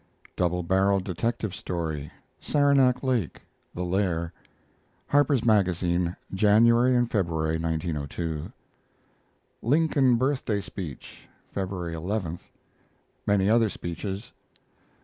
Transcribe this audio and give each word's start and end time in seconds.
DOUBLE 0.35 0.63
BARREL 0.63 0.99
DETECTIVE 1.01 1.53
STORY 1.53 2.11
(Saranac 2.39 3.03
Lake, 3.03 3.43
"The 3.75 3.83
Lair") 3.83 4.33
Harper's 5.05 5.45
Magazine, 5.45 6.15
January 6.33 6.95
and 6.95 7.11
February, 7.11 7.59
1902. 7.59 8.51
Lincoln 9.61 10.15
Birthday 10.15 10.59
Speech, 10.59 11.27
February 11.53 11.93
11. 11.93 12.39
Many 13.27 13.47
other 13.47 13.69
speeches. 13.69 14.31